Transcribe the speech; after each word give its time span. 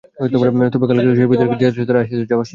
তবে 0.73 0.85
কাল 0.87 0.95
পেলেন 0.99 1.13
সেই 1.17 1.27
প্রতিষ্ঠান 1.29 1.49
থেকে, 1.51 1.63
যেটা 1.65 1.73
ছিল 1.75 1.81
তাঁর 1.87 1.99
আইসিসিতে 2.01 2.29
যাওয়ার 2.29 2.43
সিঁড়ি। 2.43 2.49